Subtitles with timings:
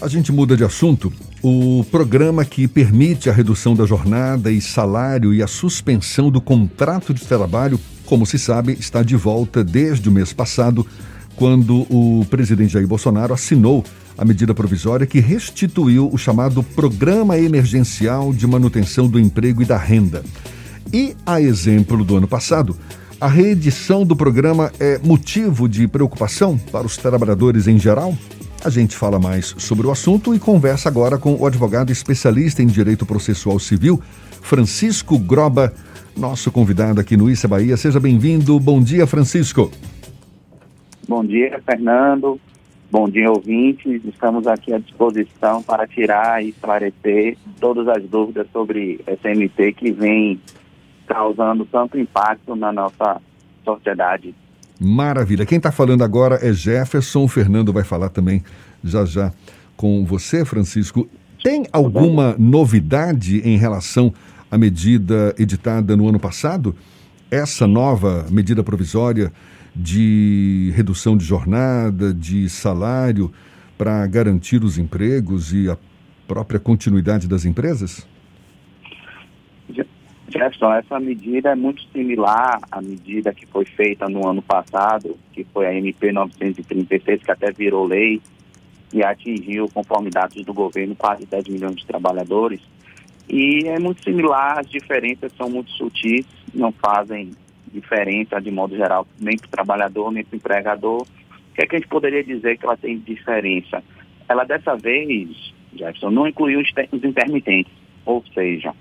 [0.00, 1.12] A gente muda de assunto.
[1.42, 7.12] O programa que permite a redução da jornada e salário e a suspensão do contrato
[7.12, 10.86] de trabalho, como se sabe, está de volta desde o mês passado,
[11.36, 13.84] quando o presidente Jair Bolsonaro assinou
[14.16, 19.76] a medida provisória que restituiu o chamado Programa Emergencial de Manutenção do Emprego e da
[19.76, 20.24] Renda.
[20.90, 22.74] E, a exemplo do ano passado,
[23.20, 28.16] a reedição do programa é motivo de preocupação para os trabalhadores em geral?
[28.62, 32.66] A gente fala mais sobre o assunto e conversa agora com o advogado especialista em
[32.66, 33.98] direito processual civil,
[34.42, 35.72] Francisco Groba,
[36.14, 37.74] nosso convidado aqui no Issa Bahia.
[37.78, 38.60] Seja bem-vindo.
[38.60, 39.70] Bom dia, Francisco.
[41.08, 42.38] Bom dia, Fernando.
[42.90, 44.04] Bom dia, ouvintes.
[44.04, 50.38] Estamos aqui à disposição para tirar e esclarecer todas as dúvidas sobre MP que vem
[51.06, 53.22] causando tanto impacto na nossa
[53.64, 54.34] sociedade
[54.80, 55.44] Maravilha.
[55.44, 57.24] Quem está falando agora é Jefferson.
[57.24, 58.42] O Fernando vai falar também
[58.82, 59.30] já já
[59.76, 61.06] com você, Francisco.
[61.44, 64.12] Tem alguma novidade em relação
[64.50, 66.74] à medida editada no ano passado?
[67.30, 69.30] Essa nova medida provisória
[69.76, 73.30] de redução de jornada, de salário,
[73.76, 75.76] para garantir os empregos e a
[76.26, 78.06] própria continuidade das empresas?
[80.40, 85.44] Jefferson, essa medida é muito similar à medida que foi feita no ano passado, que
[85.44, 88.22] foi a MP 936, que até virou lei
[88.90, 92.60] e atingiu, conforme dados do governo, quase 10 milhões de trabalhadores.
[93.28, 97.32] E é muito similar, as diferenças são muito sutis, não fazem
[97.70, 101.02] diferença, de modo geral, nem para o trabalhador, nem para o empregador.
[101.02, 103.84] O que é que a gente poderia dizer que ela tem diferença?
[104.26, 107.72] Ela, dessa vez, Jefferson, não incluiu os intermitentes,
[108.06, 108.74] ou seja,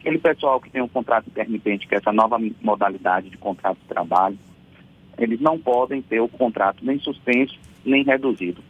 [0.00, 3.86] aquele pessoal que tem um contrato intermitente, que é essa nova modalidade de contrato de
[3.86, 4.38] trabalho,
[5.18, 8.62] eles não podem ter o contrato nem suspenso, nem reduzido.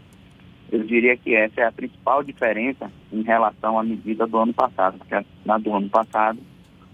[0.71, 4.99] Eu diria que essa é a principal diferença em relação à medida do ano passado,
[4.99, 6.39] porque na do ano passado,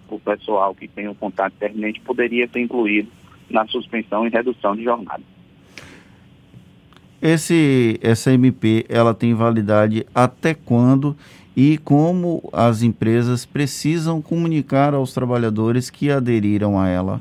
[0.09, 3.11] o pessoal que tem um contrato intermitente poderia ser incluído
[3.51, 5.23] na suspensão e redução de jornada.
[7.21, 11.17] Esse, essa MP, ela tem validade até quando
[11.57, 17.21] e como as empresas precisam comunicar aos trabalhadores que aderiram a ela.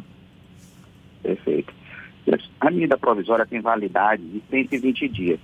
[1.24, 1.74] Perfeito.
[2.60, 5.40] A medida provisória tem validade de 120 dias.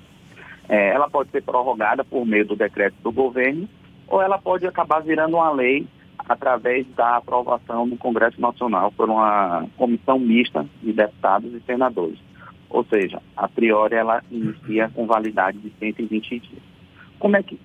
[0.67, 3.69] É, ela pode ser prorrogada por meio do decreto do governo
[4.07, 5.87] ou ela pode acabar virando uma lei
[6.27, 12.19] através da aprovação no Congresso Nacional por uma comissão mista de deputados e senadores.
[12.71, 16.63] Ou seja, a priori ela inicia com validade de 120 dias.
[17.19, 17.59] Como é que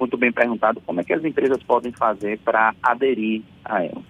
[0.00, 4.02] muito bem perguntado como é que as empresas podem fazer para aderir a ela.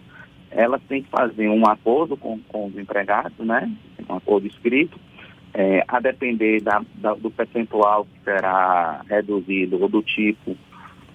[0.51, 3.71] Elas têm que fazer um acordo com, com os empregados, né?
[4.09, 4.99] Um acordo escrito,
[5.53, 10.57] é, a depender da, da, do percentual que será reduzido ou do tipo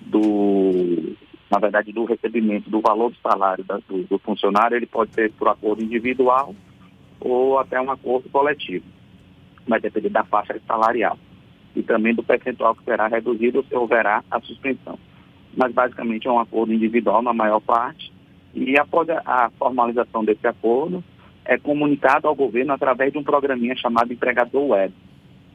[0.02, 1.16] do,
[1.50, 5.32] na verdade, do recebimento do valor do salário da, do, do funcionário, ele pode ser
[5.34, 6.54] por acordo individual
[7.20, 8.86] ou até um acordo coletivo.
[9.68, 11.18] Vai depender da faixa salarial
[11.76, 14.98] e também do percentual que será reduzido se houverá a suspensão.
[15.56, 18.12] Mas basicamente é um acordo individual na maior parte
[18.54, 21.04] e após a formalização desse acordo
[21.44, 24.94] é comunicado ao governo através de um programinha chamado Empregador Web.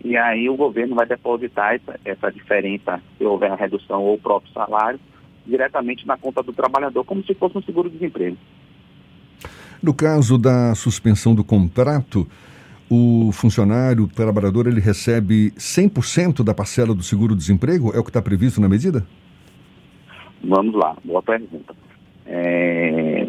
[0.02, 4.18] E aí o governo vai depositar essa, essa diferença, se houver a redução ou o
[4.18, 5.00] próprio salário,
[5.46, 8.36] diretamente na conta do trabalhador, como se fosse um seguro-desemprego.
[9.82, 12.26] No caso da suspensão do contrato,
[12.90, 17.94] o funcionário, o trabalhador, ele recebe 100% da parcela do seguro-desemprego?
[17.94, 19.06] É o que está previsto na medida?
[20.42, 21.72] Vamos lá, boa pergunta.
[22.26, 23.26] É...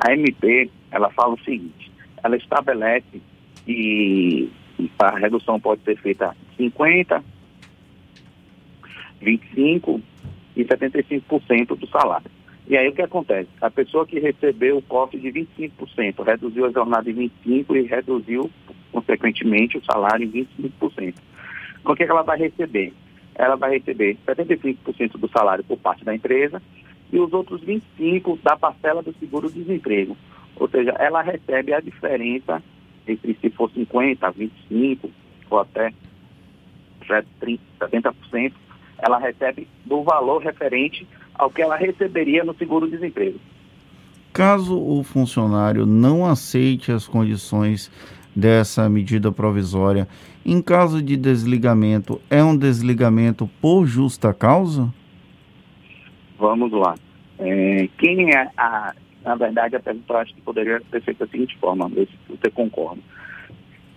[0.00, 1.92] A MP, ela fala o seguinte,
[2.22, 3.22] ela estabelece
[3.64, 4.50] que
[4.98, 7.22] a redução pode ser feita 50,
[9.20, 10.00] 25
[10.56, 12.37] e 75% do salário.
[12.68, 13.48] E aí o que acontece?
[13.62, 18.50] A pessoa que recebeu o corte de 25%, reduziu a jornada em 25% e reduziu,
[18.92, 21.14] consequentemente, o salário em 25%.
[21.82, 22.92] Com o que, é que ela vai receber?
[23.34, 26.60] Ela vai receber 75% do salário por parte da empresa
[27.10, 30.14] e os outros 25% da parcela do seguro-desemprego.
[30.56, 32.62] Ou seja, ela recebe a diferença
[33.06, 34.34] entre se for 50%,
[34.70, 35.10] 25%
[35.48, 35.90] ou até
[37.40, 38.52] 30%, 70%,
[38.98, 41.06] ela recebe do valor referente
[41.38, 43.38] ao que ela receberia no seguro-desemprego.
[44.32, 47.90] Caso o funcionário não aceite as condições
[48.34, 50.06] dessa medida provisória,
[50.44, 54.92] em caso de desligamento, é um desligamento por justa causa?
[56.38, 56.94] Vamos lá.
[57.38, 58.94] É, quem é a.
[59.24, 62.50] Na verdade, a pergunta acho que poderia ser feita da seguinte forma, ver se você
[62.50, 63.02] concorda.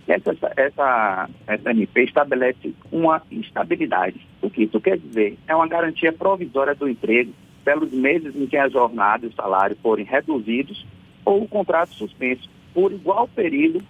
[0.07, 4.19] Essa, essa, essa MP estabelece uma instabilidade.
[4.42, 5.38] O que isso quer dizer?
[5.48, 7.31] É uma garantia provisória do emprego
[7.63, 10.86] pelos meses em que a jornada e o salário forem reduzidos
[11.24, 13.81] ou o contrato suspenso por igual período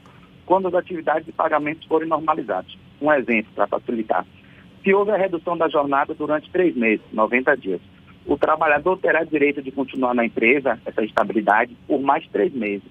[0.45, 2.77] quando as atividades de pagamentos forem normalizadas.
[3.01, 4.25] Um exemplo para facilitar.
[4.83, 7.81] Se houve a redução da jornada durante três meses, 90 dias,
[8.25, 12.87] o trabalhador terá direito de continuar na empresa, essa estabilidade, por mais três meses.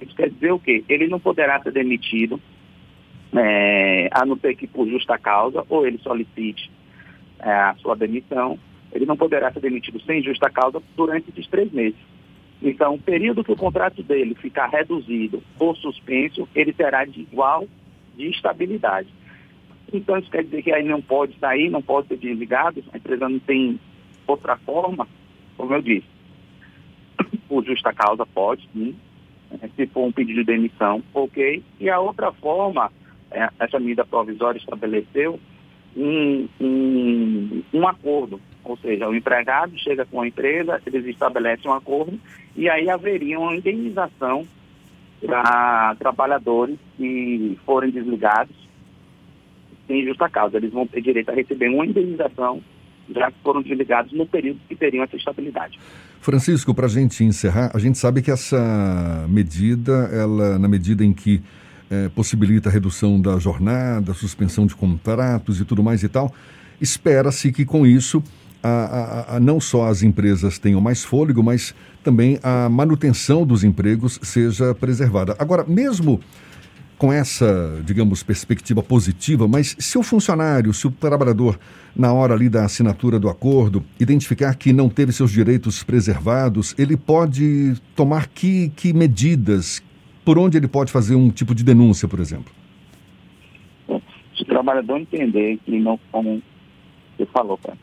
[0.00, 0.84] Isso quer dizer o quê?
[0.88, 2.40] Ele não poderá ser demitido,
[3.36, 6.70] é, a não ser que por justa causa, ou ele solicite
[7.40, 8.58] é, a sua demissão,
[8.92, 11.98] ele não poderá ser demitido sem justa causa durante esses três meses.
[12.60, 17.68] Então, o período que o contrato dele ficar reduzido ou suspenso, ele terá de igual
[18.16, 19.08] de estabilidade.
[19.92, 23.28] Então, isso quer dizer que aí não pode sair, não pode ser desligado, a empresa
[23.28, 23.78] não tem
[24.26, 25.06] outra forma,
[25.56, 26.06] como eu disse.
[27.48, 28.94] Por justa causa, pode, sim.
[29.76, 31.62] Se for um pedido de demissão, ok.
[31.80, 32.90] E a outra forma,
[33.30, 35.38] é, essa medida provisória estabeleceu
[35.96, 41.74] um, um, um acordo ou seja, o empregado chega com a empresa, eles estabelecem um
[41.74, 42.20] acordo
[42.54, 44.46] e aí haveria uma indenização
[45.24, 48.54] para trabalhadores que forem desligados
[49.86, 50.58] sem justa causa.
[50.58, 52.60] Eles vão ter direito a receber uma indenização
[53.14, 55.78] já foram desligados no período que teriam essa estabilidade.
[56.20, 61.12] Francisco, para a gente encerrar, a gente sabe que essa medida, ela, na medida em
[61.12, 61.40] que
[61.90, 66.32] é, possibilita a redução da jornada, suspensão de contratos e tudo mais e tal,
[66.80, 68.22] espera-se que com isso
[68.62, 73.64] a, a, a, não só as empresas tenham mais fôlego, mas também a manutenção dos
[73.64, 75.36] empregos seja preservada.
[75.38, 76.20] Agora, mesmo
[76.98, 81.58] com essa, digamos, perspectiva positiva, mas se o funcionário, se o trabalhador,
[81.94, 86.96] na hora ali da assinatura do acordo, identificar que não teve seus direitos preservados, ele
[86.96, 89.80] pode tomar que, que medidas?
[90.24, 92.52] Por onde ele pode fazer um tipo de denúncia, por exemplo?
[94.36, 96.42] Se o trabalhador entender que não, como
[97.16, 97.78] você falou, cara,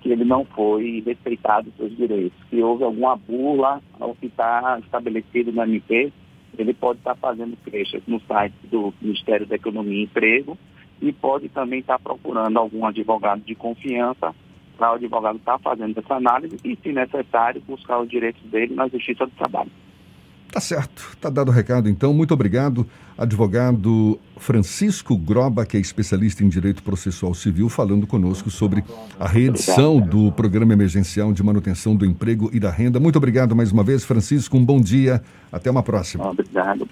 [0.00, 4.78] que ele não foi respeitado os seus direitos, que houve alguma bula ao que está
[4.82, 6.12] estabelecido no MP,
[6.58, 10.58] ele pode estar fazendo queixas no site do Ministério da Economia e Emprego
[11.00, 14.34] e pode também estar procurando algum advogado de confiança
[14.76, 18.88] para o advogado estar fazendo essa análise e, se necessário, buscar os direitos dele na
[18.88, 19.70] Justiça do Trabalho.
[20.54, 22.14] Tá certo, tá dado o recado então.
[22.14, 22.86] Muito obrigado,
[23.18, 28.84] advogado Francisco Groba, que é especialista em direito processual civil, falando conosco sobre
[29.18, 33.00] a reedição do Programa Emergencial de Manutenção do Emprego e da Renda.
[33.00, 34.56] Muito obrigado mais uma vez, Francisco.
[34.56, 35.20] Um bom dia.
[35.50, 36.30] Até uma próxima.
[36.30, 36.86] Obrigado.